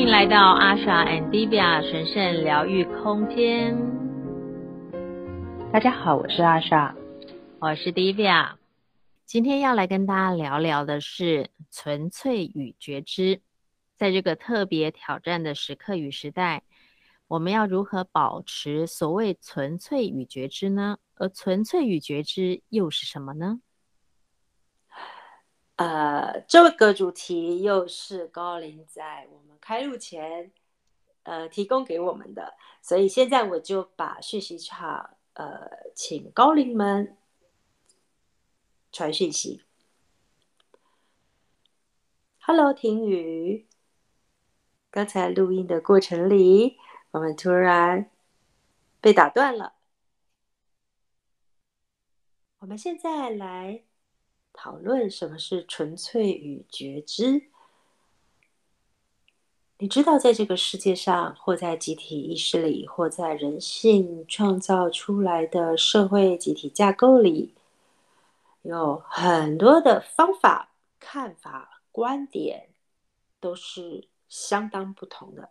[0.00, 3.76] 欢迎来到阿莎 and Divya 神圣疗愈空间。
[5.70, 6.96] 大家好，我是阿莎，
[7.58, 8.52] 我是 Divya。
[9.26, 13.42] 今天要来跟大家聊聊的是纯粹与觉知。
[13.98, 16.62] 在这个特别挑战的时刻与时代，
[17.28, 20.96] 我们要如何保持所谓纯粹与觉知呢？
[21.16, 23.60] 而纯粹与觉知又是什么呢？
[25.80, 30.52] 呃，这个主题又是高林在我们开录前
[31.22, 37.16] 呃提供给我们的，所以现在我就把讯息场呃请高林们
[38.92, 39.62] 传讯息。
[42.40, 43.66] Hello，婷雨。
[44.90, 46.76] 刚才录音的过程里，
[47.12, 48.10] 我们突然
[49.00, 49.76] 被打断了。
[52.58, 53.84] 我们现在来
[54.62, 57.44] 讨论什么是纯粹与觉知。
[59.78, 67.54] 你知道，在这个世界上，或在集体意识里，或在人性创造出来的社会集体架构里，
[68.60, 72.68] 有很多的方法、看法、观点，
[73.40, 74.08] 都是。
[74.28, 75.50] 相当不同的，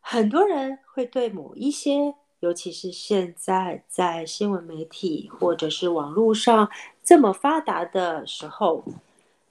[0.00, 6.68] 很多人会对某一些，尤其是现在在新闻媒体或者是网络上
[7.10, 8.84] 这么发达的时候，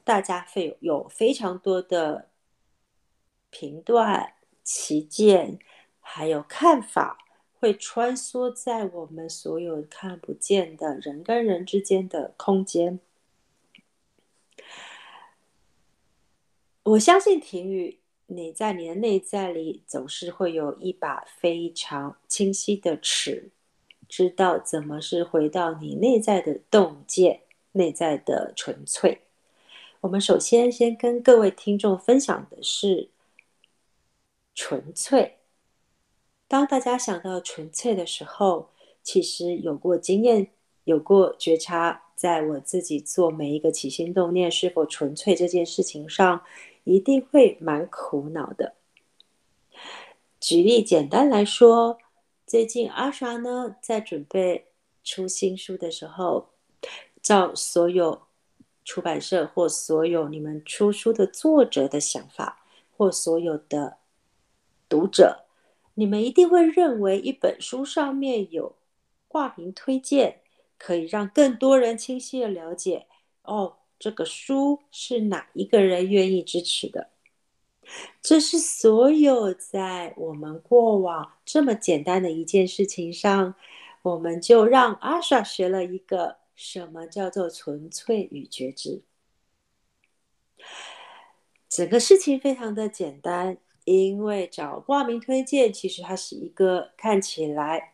[0.06, 2.30] 大家会有非常多的
[3.50, 5.60] 评断、旗舰，
[6.00, 7.18] 还有看法，
[7.60, 13.02] 会穿梭在我们所有看不见的人跟人之间的空间。
[16.84, 23.52] 我相信婷雨，你在你的内在里总是会有一把非常清晰的尺，
[24.08, 27.42] 知道怎么是回到你内在的洞见、
[27.74, 29.22] 内在的纯粹。
[30.02, 33.10] 我们首先先跟各位听众分享的是
[34.56, 35.38] 纯粹。
[36.48, 38.70] 当大家想到纯粹的时候，
[39.04, 40.52] 其实有过经验、
[40.84, 46.42] 有过觉察，在我自己做每一个起心动念是否纯粹这件事情上。
[46.86, 48.74] 一定会蛮苦恼的。
[50.40, 52.00] 举例简单来说，
[52.48, 54.70] 最近阿莎呢在准备
[55.04, 56.50] 出新书的时候，
[57.22, 58.22] 照所有
[58.84, 62.64] 出版社或所有你们出书的作者的想法，
[62.98, 63.98] 或所有的
[64.88, 65.46] 读者，
[65.94, 68.76] 你们一定会认为一本书上面有
[69.28, 70.42] 挂名推荐，
[70.78, 73.06] 可以让更多人清晰的了解
[73.44, 73.76] 哦。
[74.00, 77.10] 这个书是哪一个人愿意支持的？
[78.22, 83.56] 这是所有在我们过往这么简单的一件事情上，
[84.02, 89.02] 我们就让阿莎学了一个什么叫做纯粹与觉知。
[91.70, 97.94] 整个事情非常的简单，因为找挂名推荐，其实它是一个看起来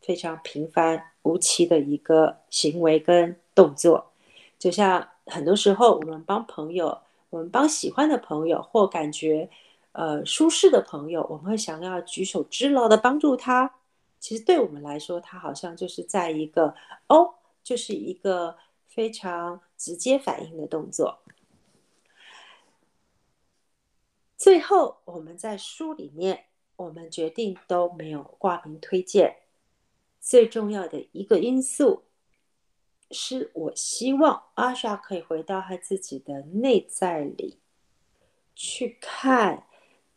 [0.00, 4.12] 非常平凡无奇的一个行为跟动作，
[4.58, 5.06] 就像。
[5.26, 6.98] 很多时候，我们帮朋友，
[7.30, 9.48] 我们帮喜欢的朋友或感觉
[9.92, 13.72] 呃舒适的朋友，我们会想要举手之劳的帮助他。
[14.18, 16.74] 其实对我们来说，他好像就是在一个
[17.06, 21.22] 哦，就是一个非常直接反应的动作。
[24.36, 26.46] 最后，我们在书里面，
[26.76, 29.36] 我们决定都没有挂名推荐。
[30.20, 32.04] 最重要的一个因素。
[33.14, 37.58] 是我希望阿莎可以回到他自己的内在里
[38.54, 39.66] 去看，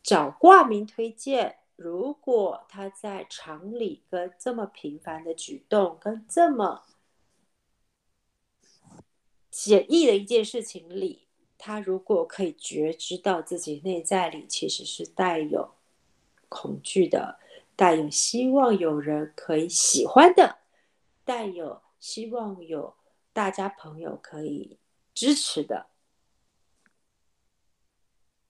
[0.02, 1.58] 找挂名推荐。
[1.76, 6.84] 如果他在常理跟这么平凡的举动，跟这么
[9.58, 11.28] 简易的一件事情里，
[11.58, 15.76] 他如果可以觉知到自己内在里其实是带有
[16.50, 17.40] 恐惧的，
[17.74, 20.58] 带有希望有人可以喜欢的，
[21.24, 21.82] 带有。
[21.98, 22.94] 希望有
[23.34, 24.78] 大家朋友可以
[25.16, 25.88] 支持的，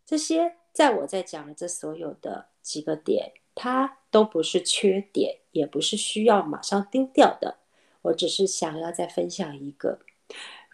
[0.06, 7.60] 这些在我在讲的这所有的几个点，它都不是缺点，也不是需要马上丢掉的。
[8.02, 10.00] 我只是想要再分享一个：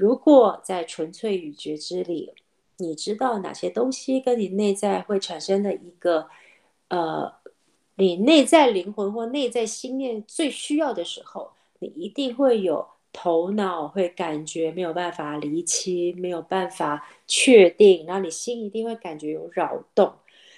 [0.01, 2.33] 如果在纯粹与觉知里，
[2.77, 6.27] 你知道哪些东西跟你内在会产生的一个
[6.87, 7.31] 呃，
[7.97, 11.51] 你内在灵魂或内在心念最需要的时候。
[11.77, 12.83] 你一定会有
[13.13, 20.11] 头脑会感觉没有办法离清，没有办法确定，然后你心一定会感觉有扰动，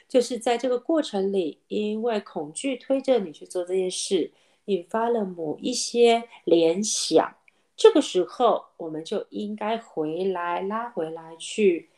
[0.08, 4.32] 就是在这个过程里，因为恐惧推着你去做这件事，
[4.66, 7.36] 引发了某一些联想。
[7.76, 11.90] 这个时候，我们就应该回来拉回来去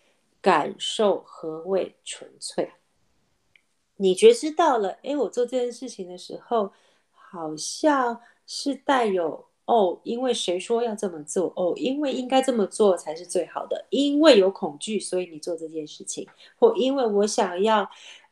[0.42, 2.72] 感受何谓纯粹。
[3.98, 6.72] 你觉知到了，诶，我做这件事情的时候，
[7.12, 11.52] 好像是带有哦，因为谁说要这么做？
[11.56, 13.86] 哦，因为应该这么做才是最好的。
[13.90, 16.28] 因为有恐惧，所以你做这件事情，
[16.58, 17.90] 或因为我想要，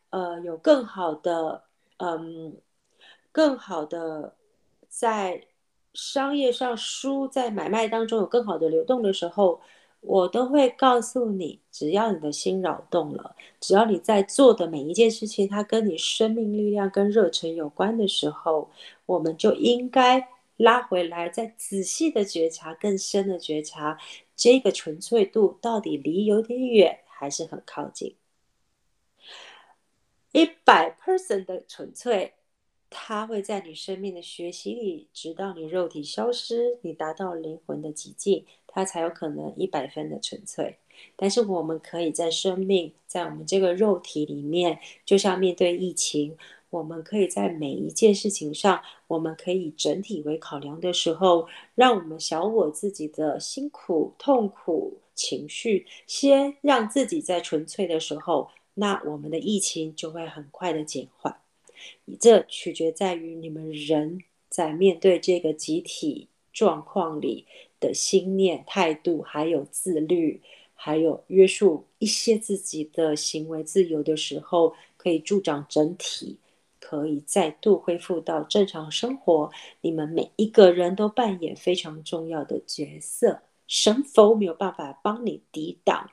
[0.09, 1.63] 呃，有更好的，
[1.97, 2.57] 嗯，
[3.31, 4.35] 更好的
[4.89, 5.47] 在
[5.93, 9.61] 商业上书，在买卖当中有更好的流动的时候。
[10.05, 18.69] 我都会告诉你，只要你的心扰动了，只要你在做的每一件事情，它跟你生命力量跟热忱有关的时候，
[19.05, 23.97] 我们就应该拉回来，再仔细的觉察，更深的觉察，
[24.35, 28.13] 这个纯粹度到底离有点远，还是很靠近？
[30.33, 32.33] 一百 percent 的纯粹。
[32.93, 40.77] 它会在你生命的学习里，直到你肉体消失，你达到灵魂的极境，它才有可能一百分的纯粹。
[41.15, 46.37] 但是我们可以在生命，在我们这个肉体里面，就像面对疫情，
[46.69, 61.42] 我们可以在每一件事情上，我们可以整体为考量的时候，让我们小我自己的辛苦、痛苦、情绪，先让自己在纯粹的时候，那我们的疫情就会很快的减缓。
[62.19, 67.45] 这取决在于你们人在面对这个集体状况里
[67.79, 70.41] 的心念、态度，还有自律，
[70.73, 76.37] 还有约束一些自己的行为自由的时候，可以助长整体，
[76.79, 79.51] 可以再度恢复到正常生活。
[79.81, 86.11] 你们每一个人都扮演非常重要的角色，神佛没有办法帮你抵挡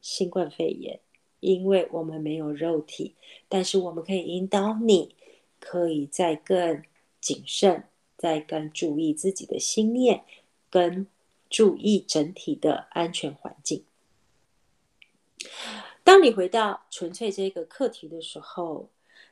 [0.00, 1.00] 新冠肺炎。
[1.40, 3.16] 因为我们没有肉体，
[3.48, 5.14] 但是我们可以引导你，
[5.58, 6.82] 可以再更
[7.20, 7.84] 谨慎，
[8.16, 10.22] 再更注意自己的心念，
[10.70, 11.06] 跟
[11.48, 13.84] 注意整体的安全环境。
[16.04, 18.88] 当你回到纯粹这个课题的时候，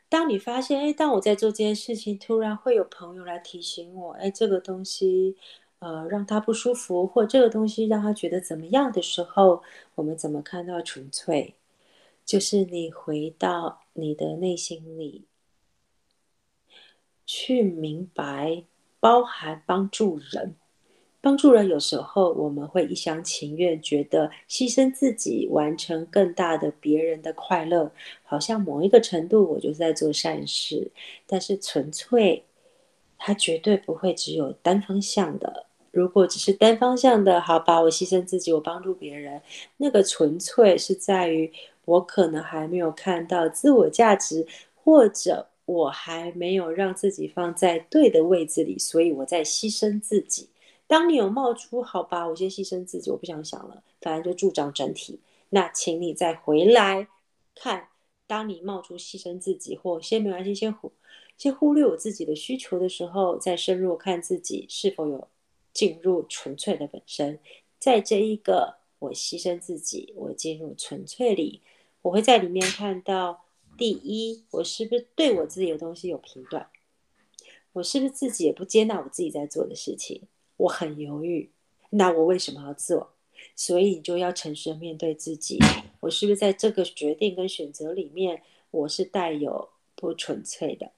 [0.09, 5.37] 当你发现，哎，当我在做这件事情，突然会有朋友来提醒我，哎，这个东西，
[5.81, 9.63] 呃，让他不舒服，或这个东西让他觉得怎么样的时候，
[9.97, 11.55] 我们怎么看到纯粹？
[12.29, 15.25] 就是你回到你的内心里，
[17.25, 18.65] 去明白，
[19.01, 20.55] 包含帮助人，
[21.23, 27.91] 帮助人有时候我们会一厢情愿，觉得牺牲自己，完成更大的别人的快乐，
[28.23, 30.91] 好像某一个程度我就在做善事。
[31.27, 32.45] 但是纯粹，
[33.17, 35.65] 它绝对不会只有单方向的。
[35.91, 39.41] 如果只是单方向的，好吧，我牺牲自己，我帮助别人，
[39.79, 41.51] 那个纯粹是在于。
[41.89, 50.51] 我可能还没有看到自我价值，或者我还没有让自己放在对的位置里，所以我在牺牲自己。
[50.87, 55.19] 当你有冒出，好吧，我先牺牲自己，我不想想了，反正就助长整体。
[55.49, 57.09] 那请你再回来
[57.55, 57.89] 看，
[58.27, 60.93] 当你冒出牺牲自己，或先没关系，先忽
[61.39, 65.27] 先忽略我自己的需求的时候，再深入看自己是否有
[65.73, 67.39] 进入纯粹的本身。
[67.79, 71.63] 在这一个我牺牲自己，我进入纯粹里。
[72.09, 73.45] 我会在里面看到，
[73.77, 76.71] 第一，我是不是对我自己的东西有评断？
[77.75, 80.23] 我是不是自己也不接纳我自己在做的事情？
[80.57, 81.51] 我很犹豫，
[81.91, 83.11] 那我为什么要做？
[83.55, 85.59] 所以你就要诚实面对自己，
[86.01, 90.93] 我是不是在这个决定跟选择里面，我是带有不纯粹的？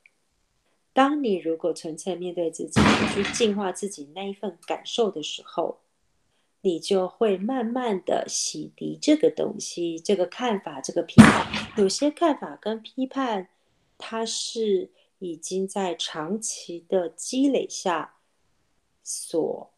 [0.93, 2.81] 当你如果纯粹面对自己，
[3.12, 5.81] 去净化自己那一份感受的时候。
[6.62, 11.47] 你就会慢慢的洗涤这个东西，这个看法，这个批判。
[11.79, 13.49] 有些看法跟批判，
[13.97, 14.90] 它是
[15.21, 18.17] 已经在长期的积累下
[19.02, 19.73] 所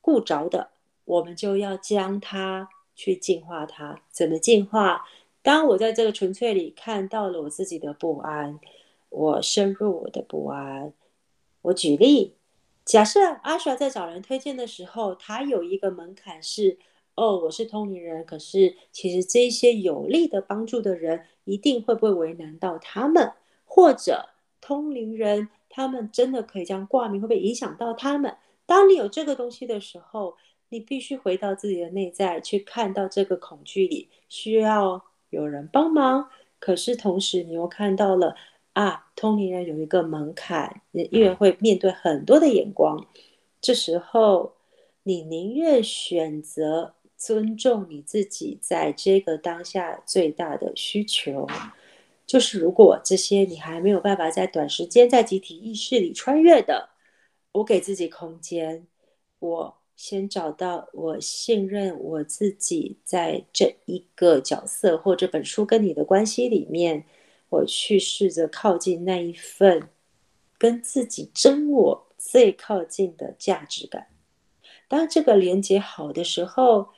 [0.00, 0.70] 固着的，
[1.04, 4.00] 我们就要将它去净化它。
[4.10, 5.04] 怎么净化？
[5.42, 8.58] 当我在这个纯粹里看到了我自己的不安，
[9.10, 10.94] 我深入我的不安。
[11.60, 12.36] 我举例。
[12.84, 16.78] 假设阿莎在找人推荐的时候，他有一个门槛是：
[17.14, 23.32] 哦，我是通灵人，可是其实这些有力的帮助的人，一定会不会为难到他们？
[23.64, 24.28] 或者
[24.60, 28.36] 通灵人他们真的可以这样挂名，会不会影响到他们？
[28.66, 30.36] 当你有这个东西的时候，
[30.68, 38.36] 你必须回到自己的内在，去看到这个恐惧里需要有人帮忙，可是同时你又看到了。
[38.74, 43.06] 啊，通灵人有一个门槛，因为会面对很多的眼光。
[43.60, 44.52] 这时候，
[45.04, 51.46] 你宁愿选择尊重你自己在这个当下最大的需求，
[52.26, 56.90] 就是如果这些你还没有办法在短时间在集体意识里穿越的，
[57.52, 58.86] 我给自己空间，
[59.38, 67.04] 我先找到我信任我自己，在这一个角色或这本书跟你的关系里面，
[67.54, 69.88] 我去试着靠近那一份
[70.58, 74.08] 跟自己真我最靠近的价值感。
[74.88, 76.88] 当这个连接好的时候，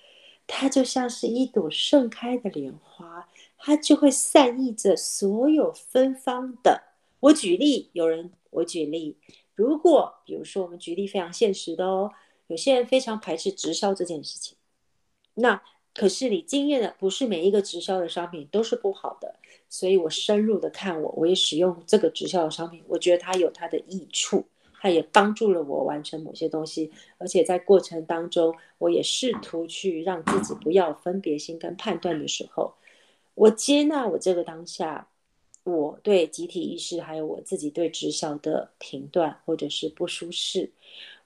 [0.46, 6.82] 它就像是一朵盛开的莲花，它就会散溢着所有芬芳的。
[7.20, 9.16] 我举例，有人，我举例，
[9.54, 12.12] 如果比如说我们举例非常现实的哦。
[12.48, 14.56] 有些人非常排斥直销这件事情，
[15.34, 15.60] 那
[15.96, 19.34] 可是你经验的不是每一个直销的商品都是不好的，
[19.68, 24.44] 所以我深入的看我，我也使用这个直销的商品，我觉得它有它的益处，
[24.78, 32.74] 它也帮助了我完成某些东西，而且在过程当中，我也试图去让自己不要分别心跟判断的时候，
[33.34, 35.08] 我接纳我这个当下，
[35.64, 40.70] 我对集体意识还有我自己对直销的评断或者是不舒适。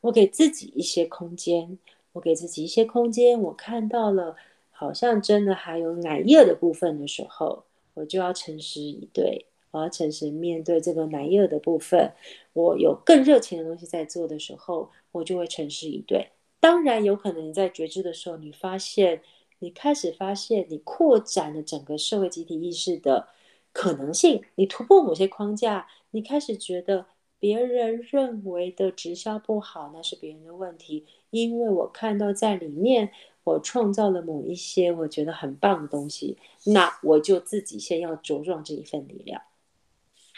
[0.01, 1.79] 我给自己一些空间，
[2.13, 3.39] 我给自己一些空间。
[3.39, 4.35] 我看到了，
[4.81, 12.11] 好像真的还有奶油的部分的时候，我就要诚实以对，我要诚实面对这个奶油的部分。
[12.55, 16.31] 我有更热情的东西在做的时候，我就会诚实以对。
[16.61, 19.21] 当然，有可能你在觉知的时候，你发现，
[19.59, 23.29] 你开始发现，你扩展了整个社会集体意识的
[23.75, 27.05] 可能性，你突破某些框架，你开始觉得。
[27.43, 31.07] 别人认为的直销不好，那是别人的问题。
[31.31, 33.13] 因为我看到在里面，
[33.45, 39.41] 我创造了某一些我觉得很棒的东西，那我就自己先要茁壮这一份力量。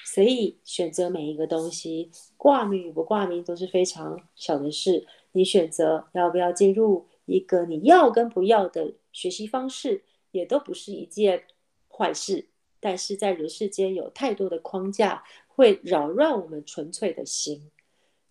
[0.04, 5.06] 所以选择每一个东西，挂名与不挂名都是非常小的事。
[5.32, 11.44] 你选择要不要进入一个你要跟不要的学习方式，也都不是一件
[11.88, 12.48] 坏事。
[12.80, 15.24] 但是在人世间有太多的框架。
[15.54, 17.70] 会扰乱我们纯粹的心，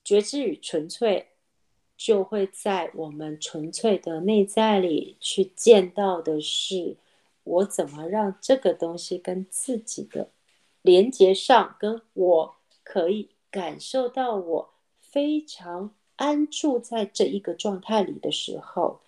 [0.04, 1.28] 觉知与纯粹，
[2.04, 6.98] 就会在我们纯粹的内在里去见到的是，
[7.44, 10.30] 我怎么让这个东西跟自己的
[10.82, 19.02] 连接上，跟我可以感受到我非常安住在这一个状态里的时候，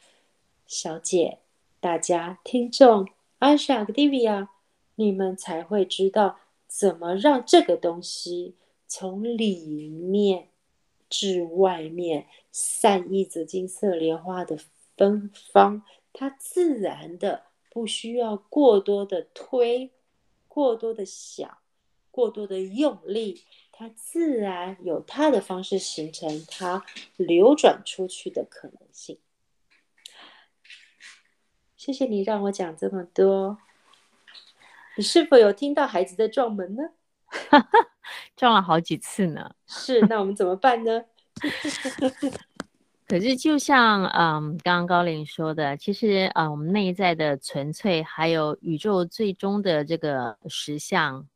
[0.67, 1.39] 小姐，
[1.79, 3.07] 大家听众
[3.39, 4.51] 阿莎和蒂维亚，
[4.97, 6.37] 你们才会知道。
[6.67, 8.55] 怎么让这个东西
[8.87, 10.47] 从里面
[11.07, 14.57] 至外面散溢着金色莲花的
[14.95, 15.83] 芬芳？
[16.13, 19.91] 它自然的不需要过多的推，
[20.47, 21.57] 过多的想，
[22.11, 26.85] 过多的用力，它自然有它的方式形成它
[27.17, 29.17] 流转出去的可能性。
[31.75, 33.57] 谢谢你让我讲这么多。
[34.95, 36.83] 你是否有听到孩子在撞门呢？
[38.37, 39.55] 撞了好几次呢。
[39.65, 41.05] 是，那我们怎么办呢？
[43.05, 51.27] 可是就像嗯，刚刚高灵说的，其实啊、我们内在的纯粹，还有宇宙最终的这个实相，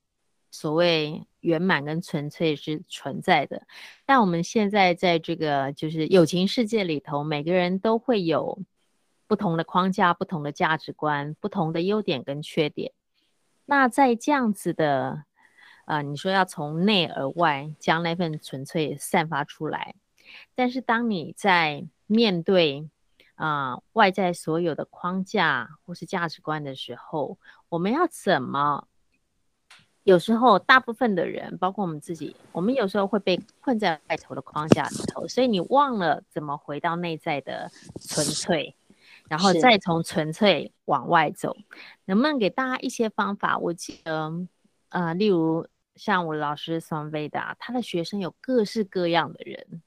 [0.49, 3.67] 所谓圆满跟纯粹是存在的。
[4.05, 8.59] 但我们现在在这个就是友情世界里头，每个人都会有
[9.27, 12.93] 不同的框架、不同的价值观、不同的优点跟缺点。
[13.65, 15.25] 那在这样子的，
[15.87, 19.95] 呃，你说要从内而外将那份纯粹散发出来，
[20.53, 22.89] 但是当你在面对
[23.35, 27.37] 啊、呃、外在所有的框架或是价值观的时候，
[27.69, 28.87] 我们要怎么？
[30.03, 38.75] 有时候大部分的人，包括我们自己，我们有时候会被困在外头的框架里头，所以你忘了怎么回到内在的纯粹。
[39.29, 41.57] 然后再从纯粹往外走，
[42.05, 43.57] 能不能给大家一些方法？
[43.57, 44.31] 我记得，
[44.87, 45.67] 呃，例如
[45.97, 49.81] 像我老师桑维达，他的学生有各式各样的人，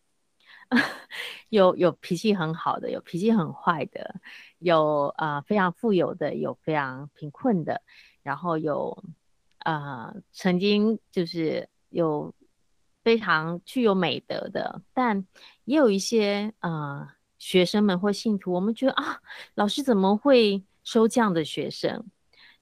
[1.48, 4.16] 有有脾气很好的，有脾气很坏的，
[4.58, 7.80] 有呃非常富有的，有非常贫困的，
[8.22, 9.02] 然后有
[9.60, 12.34] 呃曾经就是有
[13.02, 15.26] 非常具有美德的，但
[15.64, 17.08] 也有一些呃。
[17.40, 19.18] 学生们或信徒，我们觉得啊，
[19.54, 22.04] 老师怎么会收这样的学生？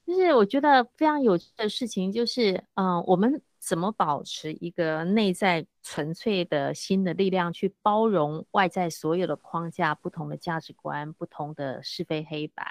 [0.09, 12.65] 就是我觉得非常有趣的事情，就是嗯、我们怎么保持一个内在纯粹的心的力量，去包容外在所有的框架、不同的价值观、不同的是非黑白？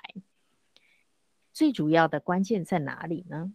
[1.53, 3.53] 最主要的关键在哪里呢？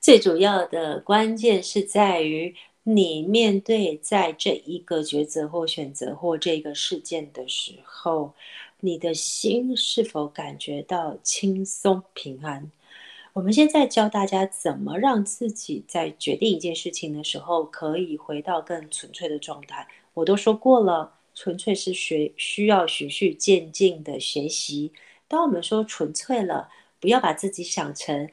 [0.00, 2.56] 最主要的关键是在于。
[2.84, 8.34] 你面对在这一个抉择或选择或这个事件的时候，
[8.84, 12.68] 你的心是否感觉到轻松平安？
[13.32, 19.86] 我们现在教大家怎么让自己在决定一件事情的时候，可以回到更纯粹的状态。
[20.14, 24.90] 我都说过了，纯粹是学需要循序渐进的学习。
[25.28, 28.28] 当我们说纯粹了，不要把自己想成，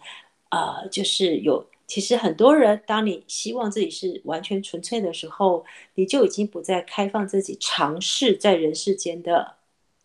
[0.50, 1.64] 呃，就是有。
[1.86, 5.64] 其实很多人，当你希望自己是完全纯粹的时候，
[5.94, 9.56] 你就已经不再开放自己尝试在人世间的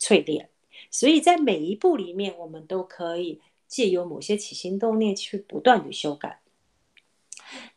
[0.05, 0.51] 淬炼。
[0.91, 6.41] 所以在每一步里面，我们都可以借由某些起心动念去不断的修改。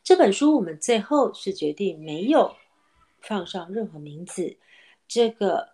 [0.04, 2.56] 这本书我们最后是决定没有
[3.22, 4.58] 放上任何名字，
[5.08, 5.70] 这个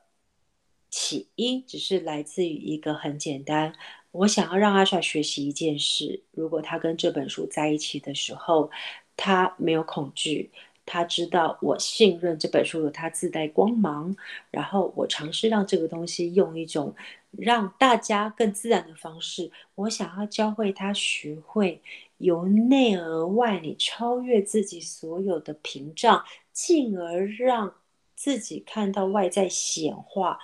[0.89, 3.73] 起因只是来自于一个很简单。
[4.11, 6.23] 我想要让阿莎学习一件事。
[6.31, 8.69] 如果他跟这本书在一起的时候，
[9.17, 10.51] 他没有恐惧，
[10.85, 14.15] 他知道我信任这本书有它自带光芒。
[14.51, 16.95] 然后我尝试让这个东西用一种
[17.31, 19.51] 让大家更自然的方式。
[19.75, 21.81] 我想要教会他学会
[22.17, 27.73] 由内而外，你超越自己所有的屏障，进而让
[28.15, 30.39] 自己看到外在显化。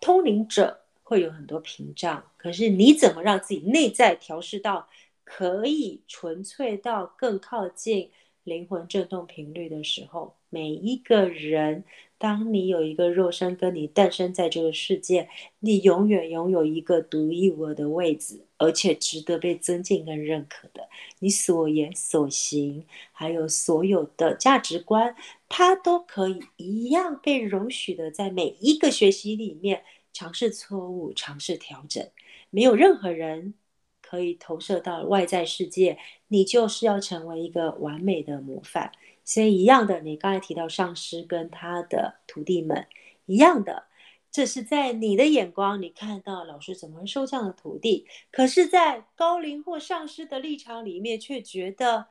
[0.00, 0.80] 通灵者。
[1.06, 4.88] 会有很多屏障，可是你怎么让自己内在调试到
[5.22, 8.10] 可以纯粹到更靠近
[8.44, 10.34] 灵魂振动频率的时候？
[10.50, 11.82] 每一个人，
[12.16, 20.88] 当你有一个肉身跟你诞生在这个世界，你永远拥有一个独一无二的位置，而且值得被尊敬跟认可的。
[21.18, 25.16] 你所言所行，还有所有的价值观，
[25.48, 29.82] 它都可以一样被容许的在每一个学习里面。
[30.12, 32.08] 尝试错误，尝试调整，
[32.50, 33.54] 没有任何人
[34.00, 35.98] 可以投射到外在世界。
[36.34, 38.90] 你就是要成为一个完美的模范。
[39.24, 42.86] 所以一样的，你刚才提到上师跟他的徒弟们
[43.26, 43.84] 一样的，
[44.30, 48.06] 这是在你的眼光，你看到老师怎么收这样的徒弟。
[48.32, 52.08] 可是，在高龄或上师的立场里面，却觉得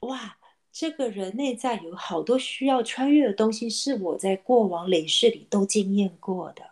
[0.00, 0.36] 哇，
[0.70, 6.62] 这个人内在有好多需要穿越的东西，是我在过往累世里都经验过的。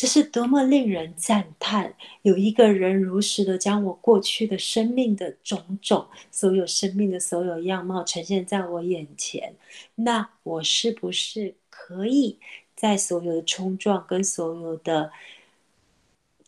[0.00, 1.92] 这是多么令人赞叹！
[2.22, 9.54] 有一个人如实的将我过去的生命的种种，所有生命的所有样貌呈现在我眼前。
[9.96, 12.38] 那我是不是可以
[12.74, 15.12] 在所有的冲撞跟所有的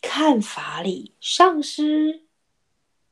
[0.01, 2.23] 看法里，丧失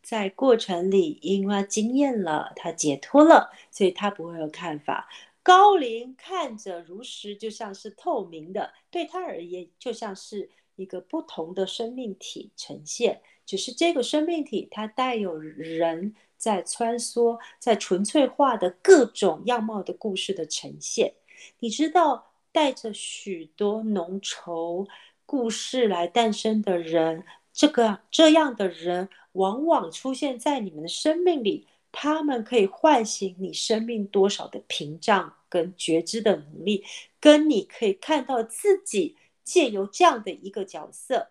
[0.02, 5.06] 在过程里，因为经验了，他解脱了，所以他不会有看法。
[5.42, 13.22] 高龄看着如实，就像是透明的，对他而言，就像是一个不同的生命体呈现。
[13.46, 21.14] 只是这个生命体，它带有人在穿梭，在纯粹化的各种样貌的故事的呈现。
[21.58, 24.86] 你知道，带着许多浓稠
[25.26, 31.66] 故事来诞生的人，这个这样的人，往往出现在你们的生命里。
[31.92, 36.84] 他们可以唤醒你生命多少的屏障跟觉知的能力，
[37.18, 41.30] 跟你可以看到自己借由这样的一个角色，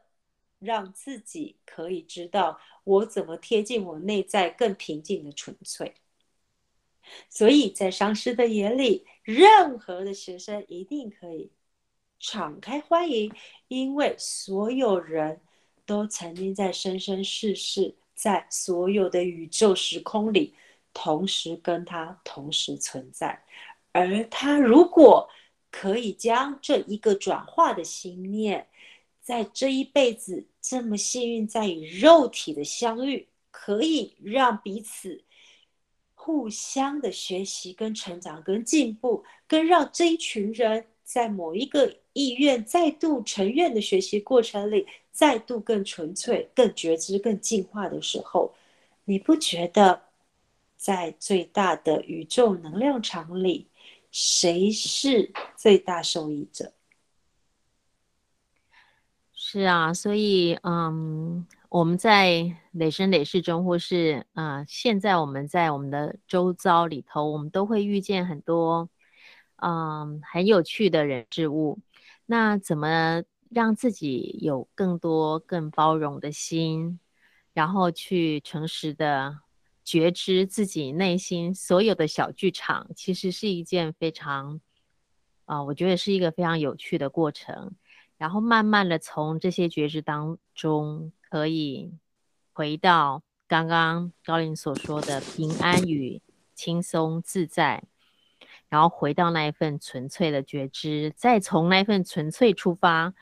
[0.60, 5.96] 让自己可以知道我怎么贴近我内在更平静的纯粹。
[7.30, 11.52] 所以在上师的眼里，任何的学生一定可以
[12.20, 13.32] 敞开欢迎，
[13.70, 15.42] 因为所有人
[15.86, 17.96] 都曾经在生生世世。
[18.20, 20.54] 在所有的宇宙时空里，
[20.94, 23.42] 同时跟他同时存在，
[23.94, 25.30] 而他如果
[25.72, 28.68] 可以将这一个转化的心念，
[29.22, 35.24] 在这一辈子这么幸运，在与肉体的相遇，可以让彼此
[36.14, 44.86] 互相的学习、跟成长、跟进步，跟让这一群人在某一个意愿再度成愿的学习过程里。
[45.20, 48.56] 再度更纯粹、更觉知、更进化的时候，
[49.04, 50.04] 你不觉得
[50.78, 53.68] 在最大的宇宙能量场里，
[54.12, 56.72] 谁是最大受益者？
[59.34, 68.90] 是啊，所以嗯，我们在累生累世中，或是啊、现在我们在我们的周遭里头，我们都会遇见很多
[69.58, 71.78] 嗯很有趣的人事物。
[72.26, 73.22] 那怎么？
[73.50, 77.00] 让自己有更多、更包容的心，
[77.54, 79.40] 然后去诚实的
[79.84, 84.62] 觉知自己内心所有的小剧场，其实是一件非常，
[85.46, 87.76] 啊、我觉得是一个非常有趣的过程。
[88.18, 91.92] 然后慢慢的从这些觉知当中，可以
[92.54, 96.22] 回到刚刚高林所说的平安与
[96.54, 97.86] 轻松自在。
[98.70, 103.14] 然后回到那一份纯粹的觉知，再从那一份纯粹出发，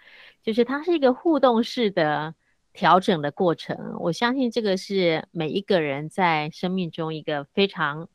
[0.44, 2.36] 就是它是一个互动式的
[2.74, 3.96] 调整的过程。
[4.00, 8.10] 我相信这个是每一个人在生命中一个非常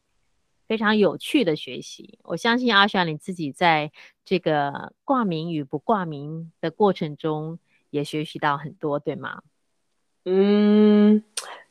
[0.68, 2.18] 非常有趣的学习。
[2.22, 3.90] 我相信阿莎你自己在
[4.24, 7.58] 这个挂名与不挂名的过程中，
[7.90, 9.42] 也学习到很多，对吗？
[10.24, 11.24] 嗯，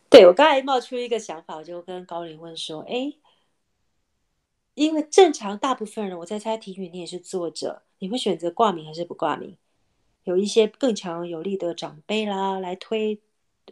[0.10, 3.14] 对，我刚才冒出一个想法，我就跟高灵问说：“哎，
[4.74, 9.58] 因为正常大部分人，我在猜庭宇，你也是作者，你会选择挂名还是不挂名？
[10.24, 13.20] 有一些更强有力的长辈啦，来推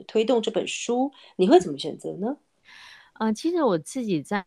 [0.07, 2.37] 推动这本书，你会怎么选择呢？”
[3.21, 4.45] 嗯、呃，其实我自己在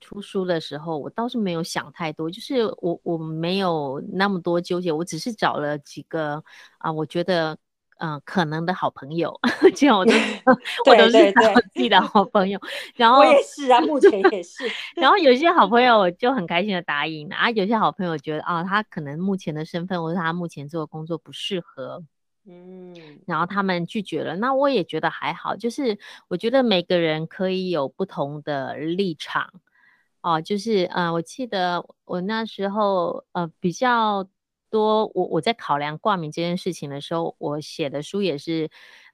[0.00, 6.42] 出书的时候，我倒是没有想太多，就是我我没有那么多纠结，我只是找了几个
[6.78, 7.56] 啊、我觉得、
[7.98, 9.38] 呃、可能的好朋友，
[9.76, 10.12] 这样我都
[10.90, 12.58] 我都是找自己的好朋友，
[12.96, 14.64] 然后我也是啊，目前也是，
[14.96, 22.02] 然后有些好朋 友就很开心的答应啊，有些好朋友觉得啊，他可能目前的身份或者他目前做的工作不适合。
[22.50, 22.94] 嗯，
[23.26, 29.52] 然后他们拒绝了，那我也觉得还好，就是我觉得每个人可以有不同的立场，
[30.22, 34.26] 哦，就是呃，我记得我那时候呃比较
[34.70, 38.70] 多，我我在考量挂名这件事情的时候，我写的书也是。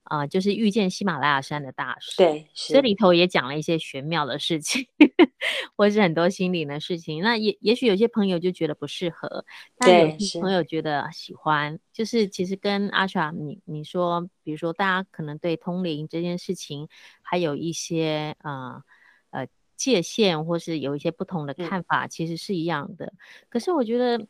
[0.06, 4.86] 啊、呃，就是遇见喜马拉雅山的大师，对，这里头也讲了一些玄妙的事情，
[5.78, 7.22] 或是很多心灵的事情。
[7.22, 9.46] 那也也许有些朋友就觉得不适合，
[9.78, 11.80] 但有些朋友觉得喜欢。
[11.90, 16.86] 就是其实跟阿莎你你说，比如说大家可能对通灵这件事情
[17.22, 18.82] 还有一些呃
[19.30, 23.14] 呃界限，或是有一些不同的看法，其实是一样的。
[23.48, 24.26] 可是我觉得。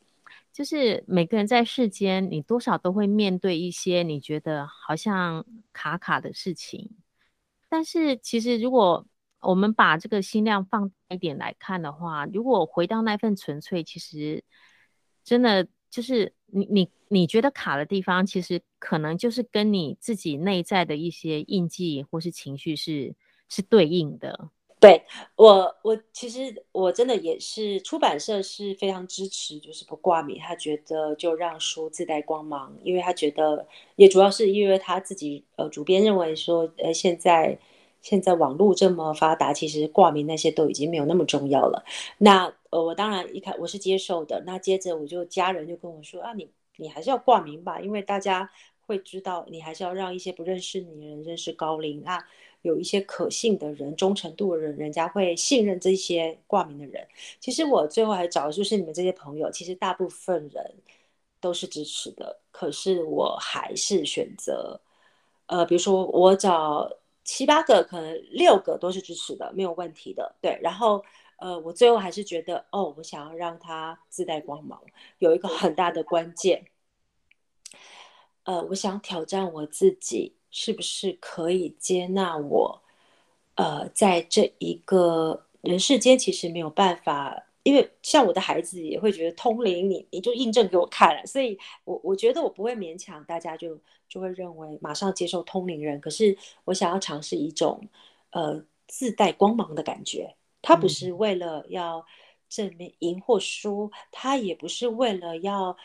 [0.55, 6.93] 就是每个人在世间，你多少都会面对一些你觉得好像卡卡的事情。
[7.69, 9.05] 但是其实，如果
[9.41, 14.45] 我们把这个心量放大一点来看的话，如果回到那份纯粹，其实
[15.25, 23.17] 真的就是你你你觉得卡的地方，其实可能就是跟你自己内在的一些印记或是情绪是
[23.49, 24.51] 是对应的。
[24.85, 25.03] 对
[25.37, 33.67] 我，我其实我真的也是出版社是非常支持，就是不挂名，他觉得就让书自带光芒，因为他觉得
[33.97, 37.59] 也主要是因为他自己呃主编认为说，呃现在
[38.03, 41.83] 现在网络这么发达，其实挂名那些都已经没有那么重要了。
[42.19, 48.51] 那呃我当然一开我是接受的，那接着我就家人就跟我说啊，你你还是要挂名吧，因为大家
[48.87, 52.23] 会知道你还是要让一些不认识你的人认识高龄啊。
[52.65, 57.07] 有一些可信的人、忠诚度的人，人家会信任这些挂名的人。
[57.39, 60.75] 其实我最后还找的就是你们这些朋友，其实大部分人
[61.41, 62.41] 都是支持的。
[62.51, 64.81] 可是我还是选择，
[65.47, 66.91] 呃，比如说我找
[67.23, 70.35] 七八个，可能六个都是支持的，没有问题的。
[70.41, 71.05] 对，然后
[71.37, 74.81] 呃，我最后还是觉得，哦，我想要让他自带光芒，
[75.19, 76.65] 有一个很大的关键，
[78.45, 80.37] 呃，我想挑战我自己。
[80.57, 82.81] 是不是可以接纳我？
[83.57, 96.01] 呃，在这一个人世间，其实没有办法，因为像我的孩子也会觉得通灵，你你就印证给我看了，所以我我觉得我不会勉强大家就，就就会认为马上接受通灵人。
[96.01, 97.83] 可是我想要尝试一种
[98.31, 102.07] 呃自带光芒的感觉，他不是为了要
[102.49, 105.77] 证明赢或输，他也不是为了要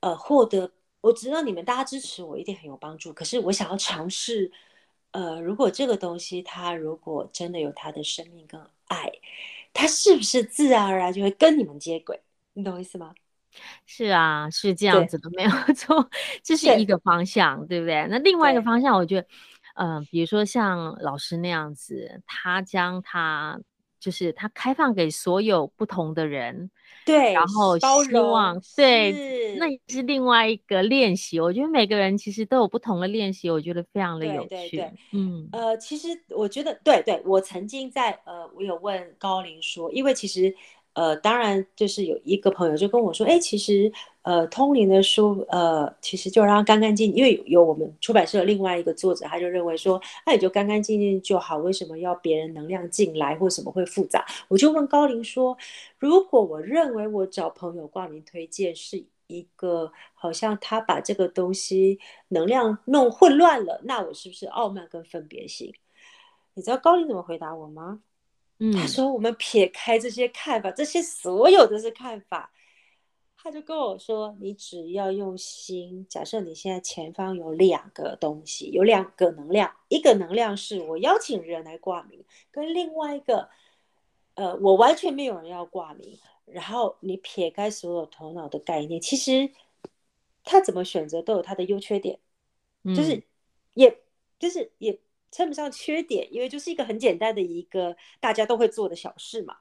[0.00, 0.72] 呃获得。
[1.00, 4.50] 我知道你们大家支持我一定很有帮助，可是我想要尝试，
[5.12, 9.12] 呃，如果这个东西它如果真的有它的生命跟爱，
[9.72, 12.20] 它是不是自然而然就会跟你们接轨？
[12.54, 13.14] 你懂我意思吗？
[13.86, 16.10] 是啊，是这样子的，没有 错，
[16.42, 18.06] 这是一个方向，对，对不对？
[18.10, 19.28] 那另外一个方向，我觉得，
[19.76, 23.60] 嗯、呃，比如说像老师那样子，他将他。
[24.06, 26.70] 就是它开放给所有不同的人，
[27.04, 31.40] 对，然后希望对，那也是另外一个练习。
[31.40, 34.48] 我觉得每个人其实都有不同的练习，我觉得非常的有趣。
[34.48, 40.54] 对对对，嗯，呃，其实我觉得，对对，我曾经在呃，我有问高灵说，因为其实。
[40.96, 43.92] 呃，当然，就是有一个朋友就跟我说，哎，其实，
[44.26, 54.26] 呃，通灵的书，呃，其实就让它干干净净，因为有，我们出版社另外一个作者，他就认为说，那也就干干净净就好，为什么要别人能量进来，或什么会复杂？
[54.48, 55.56] 我就问高林说，
[55.96, 65.72] 如果我认为我找朋友挂名推荐是一个，好像他把这个东西能量弄混乱了，那我是不是傲慢跟分别心？
[66.54, 68.00] 你知道高林怎么回答我吗？
[68.58, 72.50] 嗯，他说：“我们撇开这些看法，这些所有的是看法。”
[73.46, 83.48] 他就跟我说：“你只要用心，假设你现在前方有两个东西，有两个能量，一个能量是我邀请人来挂名，跟另外一个，
[84.34, 86.18] 呃，我完全没有人要挂名。
[86.46, 89.48] 然后你撇开所有头脑的概念，其实
[90.42, 92.18] 他怎么选择都有他的优缺点，
[92.96, 93.22] 就是
[93.74, 93.96] 也，
[94.40, 94.98] 就是也。”
[95.32, 99.56] 称不上缺点，因为就是一个很简单的一个大家都会做的小事嘛。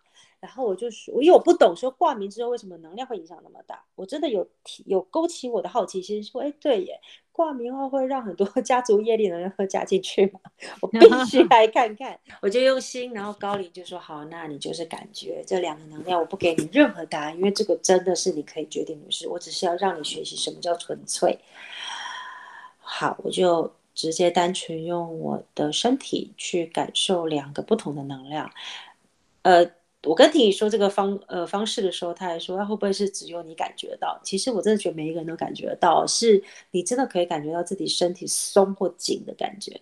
[0.46, 10.40] 然后我就说，因为我不懂说挂名之后为什么能量会影响那么大，我真的有提有勾起我的好奇心，说，哎，对耶，挂名后会让很多 家族业力能量会加进去吗？
[10.82, 12.20] 我必须 来看看。
[12.42, 21.40] 我就用心，然后高林就说，好，那你就是感觉这两个能量，我不给你任何答案，因为这个真的是你可以决定的事，我只是要让你学习什么叫纯粹。
[22.78, 28.48] 好，我就直接单纯用我的身体去感受两个不同的能量，
[29.42, 29.66] 呃。
[30.06, 34.20] 我跟婷婷说这个方呃方式的时候，她还说，那会不会是只有你感觉到？
[34.24, 39.82] 其实我真的觉得每一个人都感觉得到，是你真的可以感觉到自己身体松或紧的感觉。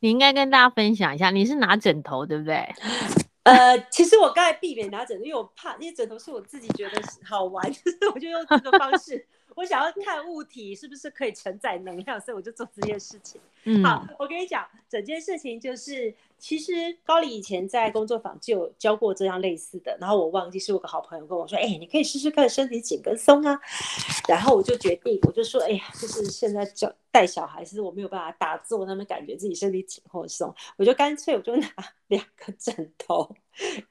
[0.00, 2.68] 你应该跟大家分享一下，你是拿枕头对不对？
[3.44, 9.26] 呃，其实我刚才避免拿枕头，因为我怕，因为枕头是我自己觉得好玩， 就是我就用这个方式。
[9.54, 13.40] 我想要看物体是不是可以承载能量，所以我就做这件事情。
[13.64, 16.72] 嗯，好，我跟你讲，整件事情就是，其实
[17.04, 23.60] 高灵以前在工作坊就有教过这样类似的，然后我忘记是我个好朋友跟我说，哎、欸，你可以试试看身体紧跟松啊。
[24.28, 31.68] 然后我就决定，我就说，哎呀，就是现在教带小孩，其实我没有办法打坐，那么感觉自己身体紧或松，我就干脆我就拿
[32.08, 33.32] 两个枕头，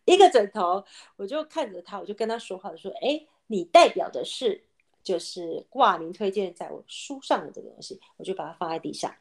[0.04, 0.84] 一个枕头，
[1.15, 4.65] 我就看着他，我就跟他说话，说，哎、欸，你代表的是。
[5.03, 9.13] 就是挂名推荐在我书上的这个东西，我就把它放在地上。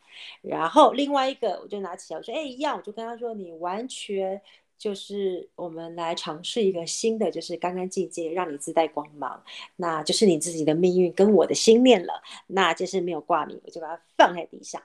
[0.43, 4.41] 然后另外一个，我就拿起来，我说：“哎，一样。”我就跟他说：“你完全
[4.77, 9.43] 就是我们来尝试一个新的，就是干干净净，让你自带光芒，
[9.77, 12.23] 那就是你自己的命运跟我的心念了。
[12.47, 14.83] 那就是没有挂名，我就把它放在地上。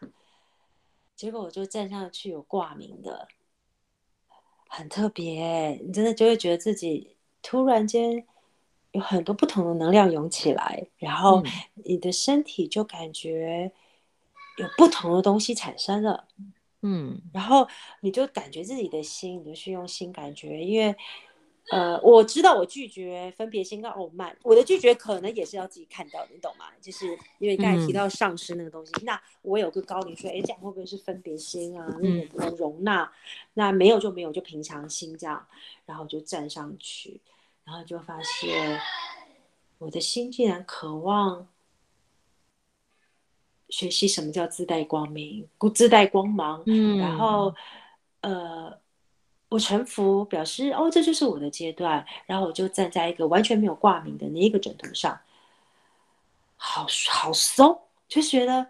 [1.16, 3.28] 结果我就站上去有挂名的，
[4.68, 8.26] 很特别，你真的就会觉得自己突然间。”
[8.96, 11.44] 有很多不同的能量涌起来，然后
[11.84, 13.72] 你的身体就感觉
[14.58, 16.26] 有不同的东西产生了，
[16.82, 17.68] 嗯，然后
[18.00, 20.96] 你就感觉自己的心，你就是用心感觉，因为
[21.72, 26.66] 呃，我知道我拒绝分别心跟傲慢，我的拒绝可能也是要自己看到，你懂吗？
[26.80, 27.08] 就是
[27.40, 31.86] 因为刚才提到上师那个东西，嗯、那我有个高龄说，哎，这样会不会是分别心啊？
[32.00, 33.12] 那我不能容纳，
[33.56, 35.46] 那没有就没有，就平常心这样，
[35.88, 37.20] 然后就站上去。
[37.66, 38.80] 然后就发现，
[39.80, 41.48] 我的心竟然渴望
[43.70, 46.62] 学习什么叫自带光明，不自带光芒。
[46.68, 47.56] 嗯，然后，
[48.22, 48.80] 呃，
[49.50, 52.06] 我臣服，表示哦，这就是我的阶段。
[52.28, 55.20] 然后我就站在一个完全没有挂名的那一个枕头上，
[56.58, 58.68] 好好松，就觉得，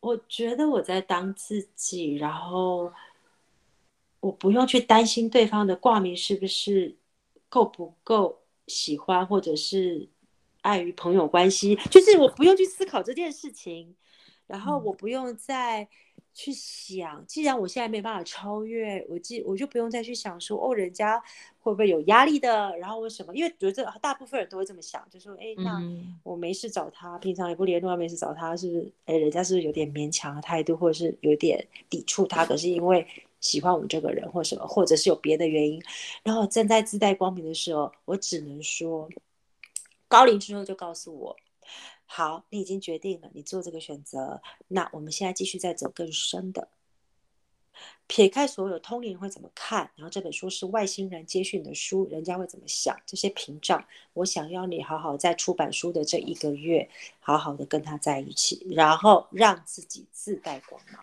[0.00, 2.92] 我觉得我在当自己，然后
[4.20, 6.94] 我不用去担心对方的挂名是不是。
[7.52, 10.08] 够不够喜欢，或者是
[10.62, 13.94] 碍于朋友关系，就是我不用去思考这件事情，
[14.46, 15.86] 然后我不用再
[16.32, 21.22] 去想，既然我现在没办法超越，我既我就不用再去想说，哦，人家
[21.60, 23.36] 会不会有压力的，然后为什么？
[23.36, 25.78] 因为觉得大部分人都会这么想，就说，哎，那
[26.22, 28.92] 我没事找他，平常也不联络，没事找他，是不是？
[29.04, 32.46] 哎，人家是不是有点勉强的态度，或者是有点抵触他？
[32.48, 33.06] 可是因为。
[33.42, 35.82] 喜欢我这个人，或什么，或者是有别的原因，
[36.22, 39.10] 然后站在自带光明的时候，我只能说，
[40.08, 41.36] 高龄之后就告诉我，
[42.06, 46.68] 好，你已经决定了，你做这个选择，那我们现在继续再走更深的，
[48.06, 61.02] 撇开所有通灵会怎么看，然后这本书是外星人接讯的书，人家会怎么想，这些屏障，我想要你好好在出版书的这一个月，好好的跟他在一起，然后让自己自带光芒。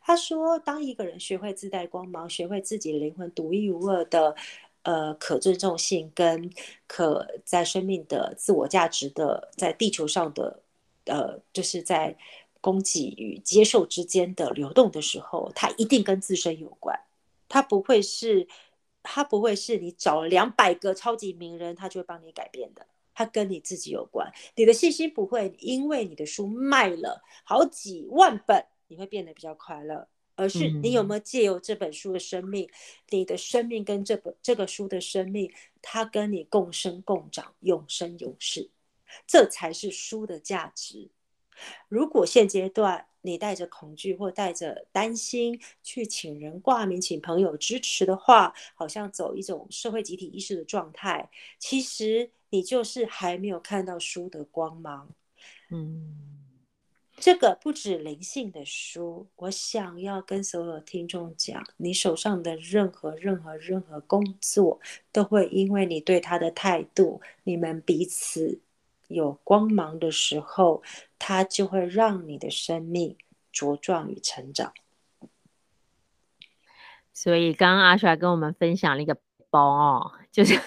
[0.00, 4.34] 他说：“当一个人学会自带光芒，学会自己灵魂独一无二的，
[4.82, 6.50] 呃，可尊重性跟
[6.86, 10.60] 可在生命的自我价值的，在地球上的，
[11.06, 12.16] 呃，就是在
[12.60, 16.98] 供给与接受之间的流动的时候，他一定跟自身有关。
[17.48, 18.46] 他不会是，
[19.02, 22.86] 他不会是你找了两百个超级名人，他就会帮你改变的。
[23.14, 24.32] 他跟你自己有关。
[24.56, 32.70] 你的信心不会因为你的书卖了好几万本。”你会变得比较快乐，而是你有没有借由这本书的生命，嗯、
[33.10, 38.70] 你的生命跟这本这个书的生命，它跟你共生共长，永生永世，
[39.26, 41.08] 这才是书的价值。
[41.88, 55.08] 如果现阶段你带着恐惧或带着担心去请人挂名，请朋友支持的话，好像走一种社会集体意识的状态，其实你就是还没有看到书的光芒。
[55.70, 56.43] 嗯。
[57.16, 68.60] 这个不止灵性的书，我想要跟所有听众讲，你手上的任何、任何、任何工作，都会因为你对他的态度，你们彼此
[69.08, 70.82] 有光芒的时候，
[71.18, 73.16] 它就会让你的生命
[73.52, 74.72] 茁壮与成长。
[77.12, 79.16] 所以，刚刚阿帅跟我们分享了一个
[79.48, 80.60] 包哦，就是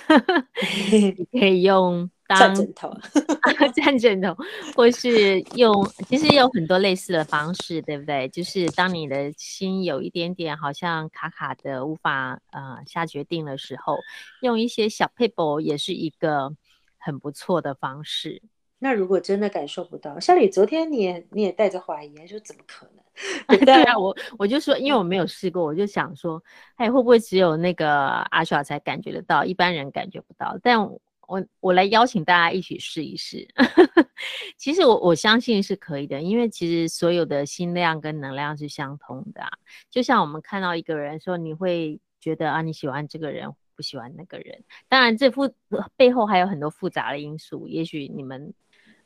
[0.91, 2.93] 你可以用当枕头，
[3.73, 4.35] 站枕头，
[4.75, 5.73] 或是用，
[6.09, 8.27] 其实有很多类似的方式，对不对？
[8.29, 13.97] 就是当你的心有一点点好像卡卡的，无法呃下决定的时候，
[14.41, 16.53] 用一些小 paper 也是一个
[16.97, 18.41] 很不错的方式。
[18.79, 23.03] 那如果真的感受不到，像你昨天你也你也带着怀疑，说怎么可能？
[23.57, 26.39] 对，对啊，我我就说，因为我没有试过，我就想说，
[26.75, 27.89] 哎，会不会只有那个
[28.29, 30.55] 阿耍才感觉得到，一般人感觉不到？
[30.61, 30.77] 但
[31.27, 33.47] 我我来邀请大家一起试一试。
[34.57, 39.43] 其实我我相信是可以的，因为其实所有的心量跟能量是相通的。
[39.91, 44.63] 就像我们看到一个人说，你会觉得啊，你喜欢这个人，不喜欢那个人。
[44.89, 45.53] 当然，这复
[45.95, 48.53] 背后还有很多复杂的因素，也许你们。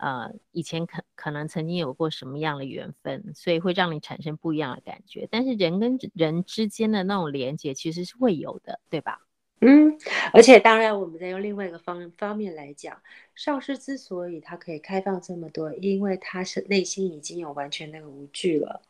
[0.04, 5.28] 呃，以前可可能曾经有过什么样的缘分，所以会让你产生不一样的感觉。
[5.30, 9.20] 但是人跟人之间的那种连接其实是会有的，对吧？
[9.64, 9.96] 嗯，
[10.34, 13.00] 而且当然，我们再用另外一个方方面来讲，
[13.36, 18.82] 上师之所以他可以开放这么多，因为他是内心已经有完全那个无惧了。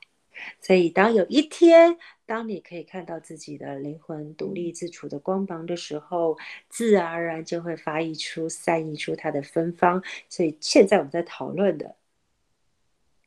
[0.62, 6.38] 所以，当有一天，当你可以看到自己的灵魂独立自处的光芒的时候，
[6.70, 10.02] 自然而然就会发溢出、散溢出它的芬芳。
[10.30, 11.98] 所以，现在我们在讨论的，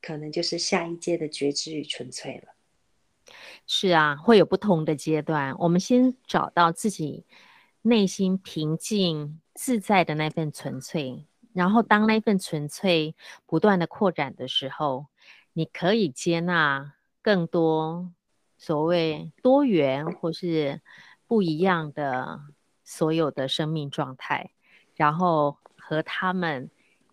[0.01, 2.54] 可能就是下一阶的觉知与纯粹了。
[3.67, 5.55] 是啊，会有不同的阶段。
[5.59, 7.25] 我们先找到自己
[7.83, 13.15] 内心平静自在的那份纯粹，然后当那份纯粹
[13.47, 15.07] 不断的扩展的时候，
[15.53, 16.95] 你可以接纳。
[17.25, 18.13] 更多
[18.59, 20.83] 所谓多元或是
[21.27, 22.39] 不一样的
[22.85, 24.51] 所有的生命状态，
[24.95, 26.71] 然后和他们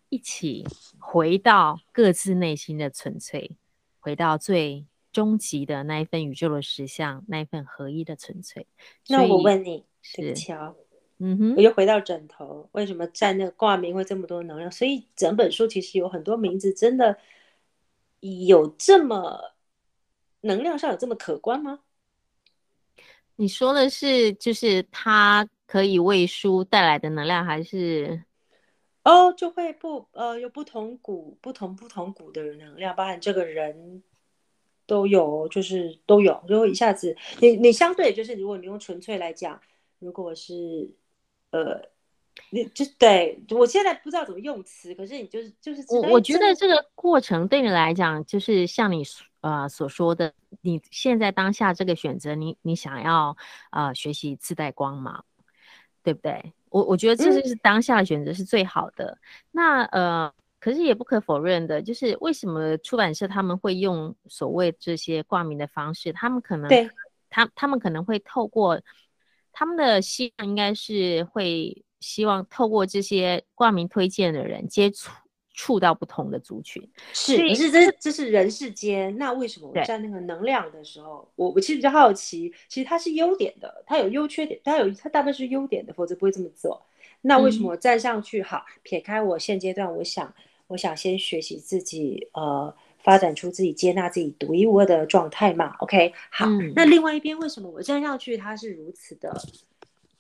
[0.10, 0.68] 一起
[1.00, 3.56] 回到各自内心的纯粹，
[4.02, 8.68] 回到最终极的那一份宇宙的实相，那一份合一的纯粹。
[9.08, 10.76] 那我问你，是乔，
[11.20, 14.72] 嗯哼，我又回到枕头，为什么占那个挂名会这么多能量？
[14.72, 17.18] 所以整本书其实有很多名字，真的
[18.20, 19.52] 有这么。
[20.44, 21.82] 能量上有这么可观吗？
[23.36, 28.24] 你说的是，就是它可以为书带来的能量，还是？
[29.04, 34.02] 哦，就会不呃有不同股、不同不同股的能量，包含这个人
[34.92, 36.44] 都有，就是都有。
[36.50, 39.58] 如果一下子，你你相对就是，如果你用纯粹来讲，
[40.00, 40.92] 如果是
[41.52, 41.90] 呃。
[42.50, 49.04] 你就对，我现在不知道怎么用词，可是你就是就是我我觉得这个过程对你来讲，就是像你
[49.42, 53.36] 呃所说的，你现在当下这个选择，你你想要
[53.72, 55.26] 呃学习自带光芒，
[56.04, 56.54] 对不对？
[56.70, 59.06] 我我觉得这就是当下的选择是最好的。
[59.06, 59.20] 嗯、
[59.52, 66.90] 那呃，可是也不可否认的，就是为什么出版社他们会用所谓这些挂名的方式，他们可能对
[67.30, 68.80] 他他们可能会透过
[69.52, 71.84] 他们的希望，应该是会。
[72.02, 75.12] 希望透过这些挂名推荐的人接触
[75.54, 76.82] 触到不同的族群，
[77.14, 86.84] 是，可是这这是人世间，那为什么我在那个能量的时候，我我其实比较好奇，其实它是优点的，它有优缺点，它有它大部分是优点的，否则不会这么做。
[87.22, 88.42] 那为什么我站上去？
[88.42, 90.34] 嗯、好，撇开我现阶段，我想
[90.72, 95.76] 我想先学习自己，呃，发展出自己接纳自己独一无二的状态嘛。
[95.80, 99.30] OK，好，嗯、那另外一边为什么我站上去，它是如此的？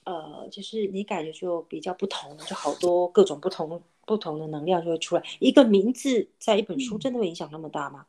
[0.03, 5.23] 呃，就是你感觉就比较不同，就好多各种不同不同的能量就会出来。
[5.39, 8.05] 一个名字在一本书真的会影响那么大吗？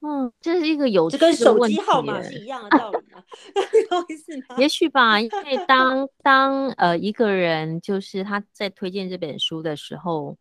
[0.00, 3.22] 嗯，这是一个有这跟手机号码是一样的道理 吗？
[4.56, 10.38] 也许吧，因为当当呃一个人就是他在推荐这本书的时候。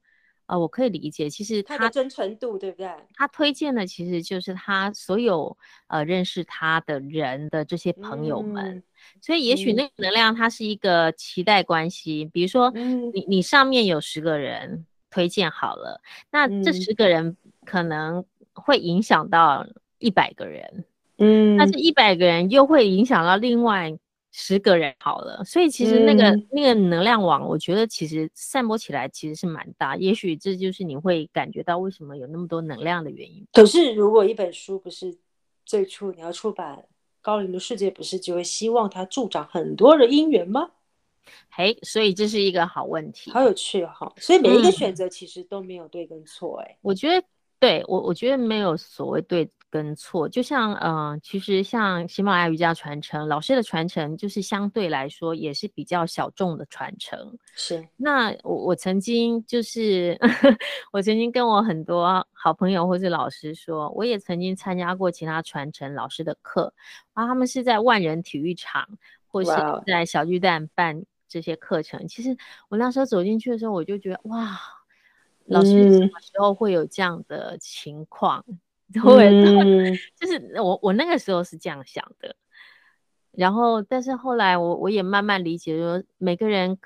[0.52, 2.92] 呃，我可以理解，其实他，他的真诚度对不对？
[3.16, 8.84] 他推荐的其实就是他所有呃认识他的人的这些朋友们，嗯、
[9.22, 12.26] 所以也许那个能量它是一个期待关系。
[12.26, 19.66] 嗯、比如说你，你你上面有十个人推荐好了，那这十个人可能会影响到
[20.00, 20.84] 一百个人，
[21.18, 23.98] 嗯，那这一百个人又会影响到另外。
[24.34, 29.98] 十个人好了，所以其实那个、嗯、那个能量网，我觉得其实散播起来其实是蛮大。
[29.98, 33.46] 也许这就是你会感觉到为什么有那么多能量的原因。
[33.52, 35.18] 可是如果一本书不是
[35.66, 36.86] 最初你要出版，
[37.22, 40.72] 高龄的世界不是就会希望它助长很多的因缘吗？
[41.50, 44.14] 嘿，所以这是一个好问题，好有趣哈、哦。
[44.16, 47.22] 所以每一个选择其实都没有对跟错哎、嗯，我觉得
[47.60, 49.50] 对我我觉得没有所谓对。
[49.72, 57.38] 跟错，就像嗯、呃，其实像喜马拉雅瑜伽传承，老师的传承就是相对来说也是比较小众的传承。
[57.56, 60.20] 是，那我我曾经就是
[60.92, 66.74] 我曾经跟我很多好朋友或是老师说，我也曾经参加过其他传承老师的课，
[67.14, 68.86] 啊，他们是在万人体育场
[69.28, 69.52] 或是
[69.88, 72.06] 在小巨蛋办这些课程。
[72.10, 72.36] 其实
[72.68, 74.60] 我那时候走进去的时候，我就觉得哇，
[75.46, 78.44] 老师什么时候会有这样的情况？
[79.04, 82.36] 对、嗯， 就是我我那个时候是这样想的。
[83.32, 86.78] 然后，但是后来我我也慢慢理解说，每个人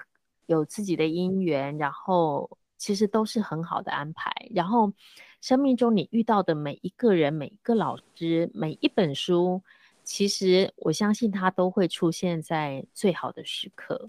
[0.45, 4.31] 有自己的因缘，然后其实都是很好的安排。
[4.53, 4.93] 然后，
[5.41, 9.63] 生命中你遇到的每一个人、每一个老师、每一本书，
[10.03, 14.07] 其实我相信它都会出现在最好的时刻。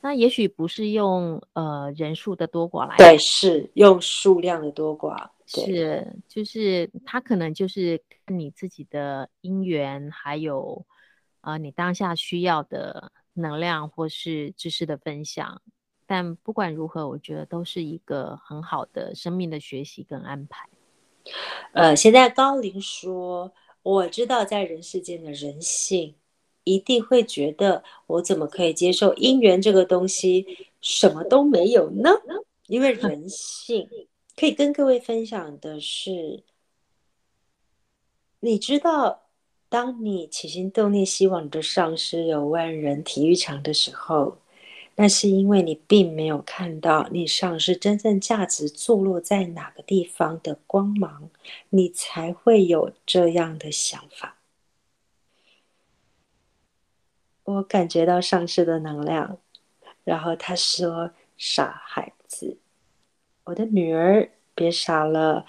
[0.00, 10.86] 那也许不是用呃人数的多寡来，对，是用数量的多寡，是就是他可能就是你自己的因缘，还有。
[11.40, 15.62] 啊、呃，你当下需要的能量或是知识的分享，
[16.04, 20.68] 但不管如何，我觉得都是一个很好的生命的学习跟安排。
[21.72, 23.50] 呃，现在高龄说，
[23.82, 26.16] 我知道在人世间的人性，
[26.74, 30.46] 一定会觉得我怎么可以接受姻缘这个东西
[30.80, 32.10] 什么都没有呢？
[32.66, 33.88] 因为人性
[34.36, 36.42] 可以跟各位分享的是，
[38.40, 39.22] 你知道。
[39.70, 44.38] 当你起心动念希望你的上司有万人体育场的时候，
[44.96, 51.28] 那是因为你并没有看到你上司真正价值坐落在哪个地方的光芒，
[51.68, 54.37] 你才会有这样的想法。
[57.48, 59.38] 我感觉到上师的能量，
[60.04, 62.58] 然后他说：“傻孩子，
[63.44, 65.46] 我的女儿，别傻了。”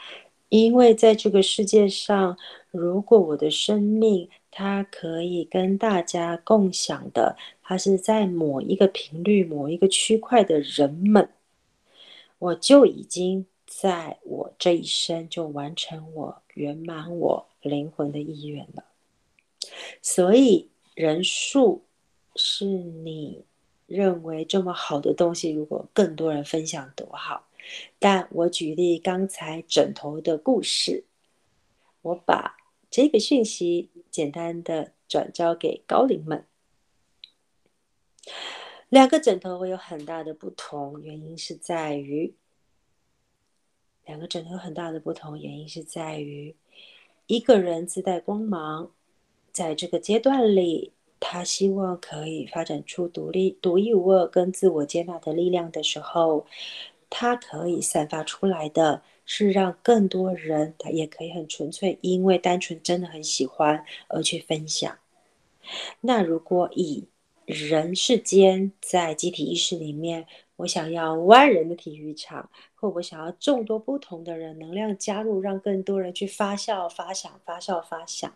[0.48, 2.38] 因为在这个世界上，
[2.72, 11.30] 如果我的生命它可以跟大家共享的，它是在某一个频率、某一个区块的人们，
[12.38, 18.86] 我就已经在我这一生就完成我圆满我灵魂的意愿了。
[20.02, 21.84] 所以人数
[22.36, 23.46] 是你
[23.88, 27.48] 认为这么好的东西，如果更多人分享多好。
[28.00, 31.06] 但我举例刚才枕头的故事，
[32.02, 32.58] 我把
[32.90, 36.46] 这个讯息简单的转交给高龄们。
[38.90, 42.34] 两个枕头会有很大的不同，原因是在于
[44.06, 46.56] 两个枕头有很大的不同，原因是在于
[47.28, 48.92] 一个人自带光芒，
[49.52, 56.46] 在这个阶段里，他希望可以发展出独立、独一无二跟自我接纳的力量的时候。
[57.12, 64.96] 它可以散发出来的是让更多人，他也可以很纯粹，因为单纯真的很喜欢而去分享。
[66.02, 67.08] 那如果以
[67.46, 78.32] 人世间在集体意识里面，我想要万人的体育场，或我想要众多不同的人能量加入，让更多人去发酵、发想、发酵、发想，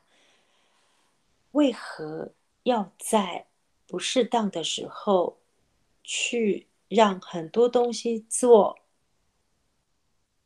[1.51, 2.31] 为何
[2.63, 3.47] 要在
[3.87, 5.39] 不适当的时候
[6.03, 6.67] 去？
[6.93, 8.77] 让很多东西做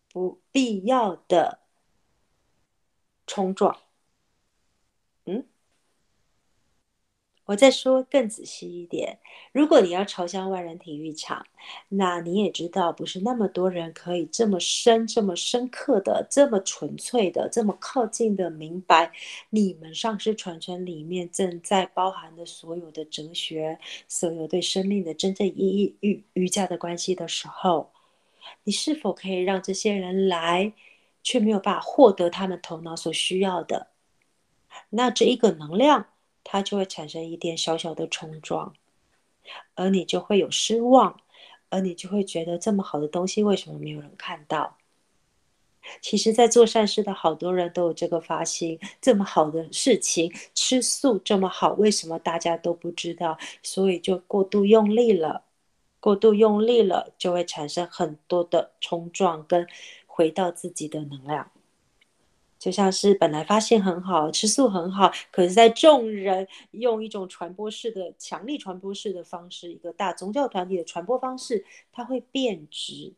[0.07, 1.59] 不必要的
[3.26, 3.78] 冲撞，
[7.48, 9.18] 我再说更仔细一点。
[9.54, 11.45] 如果你要朝向万人体育场，
[11.88, 19.12] 那你也知道，不是那么多人可以这么深、这么深刻的、这么纯粹的、这么靠近的明白
[19.50, 23.80] 你们上师传承里面正在包含的所有的哲学、
[24.10, 27.89] 所有对生命的真正意义与瑜伽的关系的时候，
[28.66, 30.74] 你是否可以让这些人来，
[31.24, 33.88] 却没有办法获得他们头脑所需要的？
[34.89, 36.08] 那这一个能量，
[36.50, 38.74] 它就会产生一点小小的冲撞。
[39.76, 41.20] 而你就会有失望，
[41.70, 44.78] 而你就会觉得这么好的东西为什么没有人看到？
[46.02, 53.38] 其实，在做善事的好多人都有这个发心，这么好的事情，吃素这么好，为什么大家都不知道？
[53.64, 55.43] 所以就过度用力了，
[56.02, 59.66] 过度用力了，就会产生很多的冲撞跟
[60.06, 61.50] 回到自己的能量。
[62.60, 73.14] 就像是本来发现很好，吃素很好，可是，在众人用一种传播式的、强力传播式的方式，一个大宗教团体的传播方式，它会变质。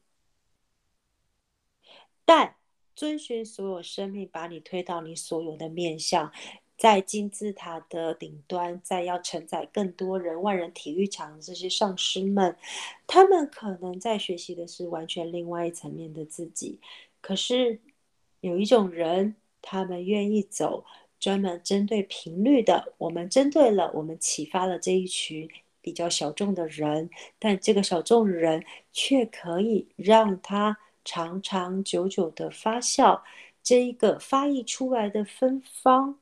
[2.25, 2.55] 但
[2.95, 6.31] 遵循所有生命，把你推到你所有的面向，
[6.77, 12.57] 在金字塔的顶端，在要承载更多人、万人体育场的这些上师们，
[13.07, 16.79] 他们可能在学习的是完全另外一层面的自己，
[17.21, 17.79] 可是。
[18.41, 20.85] 有一种人，他们愿意走
[21.19, 22.93] 专门针对频率的。
[22.97, 25.49] 我们针对了，我们启发了这一群
[25.81, 33.21] 比较小众的人，但这个小众人却可以让他长长久久的发酵。
[33.61, 36.17] 这一个发溢出来的芬芳，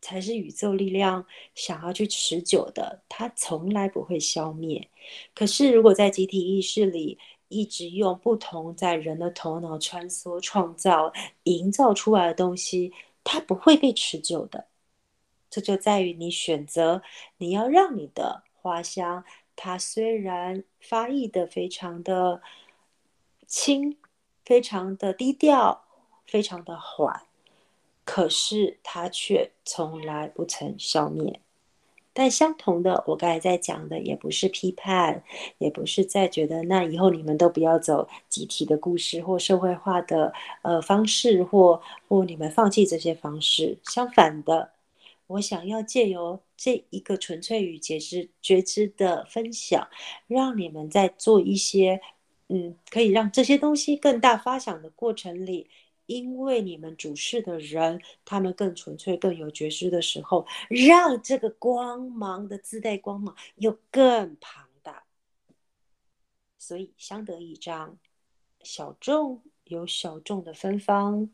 [0.00, 4.88] 才是宇宙力量想要去持久的，它从来不会消灭。
[5.34, 7.18] 可是，如果在集体意识里
[7.50, 12.92] 一直用不同在人的头脑穿梭、创造、营造出来的东西，
[13.22, 14.68] 它不会被持久的。
[15.50, 17.02] 这就在于你选择，
[17.38, 19.24] 你要让你的花香，
[19.56, 22.40] 它虽然发育的非常的
[23.48, 23.98] 轻，
[24.44, 25.84] 非常的低调，
[26.24, 27.26] 非常的缓。
[28.04, 31.40] 可是它却从来不曾消灭。
[32.12, 35.22] 但相同的，我刚才在讲的也不是批判，
[35.58, 40.32] 也不是在觉得那以后你们都不要走集体的故事或社会化的
[40.62, 43.78] 呃方式，或或你们放弃这些方式。
[43.84, 44.72] 相反的，
[45.28, 49.88] 我想要借由这一个纯粹与觉知觉知的分享，
[50.26, 52.00] 让你们在做一些
[52.48, 55.68] 嗯可以让这些东西更大发想的过程里。
[56.10, 65.04] 因为你们主事的人，他们更纯粹、更有觉知的时候，让这个光芒的自带光芒又更庞大。
[66.58, 67.96] 所以相得益彰，
[68.64, 71.30] 小众有小众的芬芳，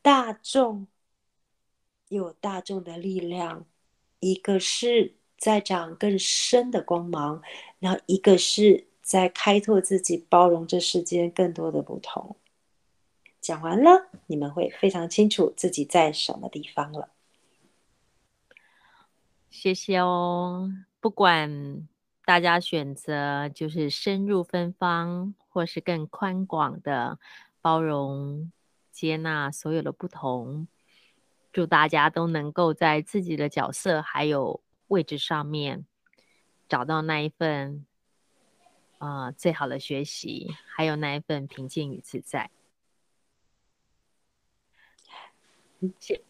[0.00, 0.86] 大众
[2.08, 3.66] 有大众的力量。
[4.20, 7.42] 一个是在长更深的光芒，
[7.80, 12.36] 然后一个是在开拓自己，包容这世间更多的不同。
[13.44, 17.10] 讲完了，你们会非常清楚自己在什么地方了。
[19.50, 20.72] 谢谢哦。
[20.98, 21.86] 不管
[22.24, 27.18] 大家选择就是深入芬芳，或是更宽广的
[27.60, 28.50] 包容、
[28.90, 30.66] 接纳所有的不同，
[31.52, 35.84] 祝大家都能够在自己的角色还有位置上面
[36.66, 37.84] 找到那一份
[38.96, 42.50] 啊、最好的学习，还有那一份平静与自在。
[45.98, 46.20] 谢，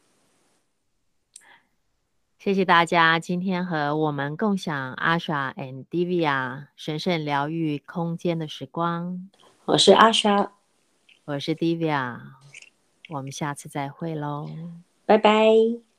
[2.38, 9.30] 谢谢大家今天和我们共享 Asha and Divya 神圣疗愈空间的时光。
[9.64, 10.50] 我是 Asha，
[11.24, 12.20] 我是 Divya，
[13.08, 14.48] 我们下次再会喽，
[15.06, 15.93] 拜拜。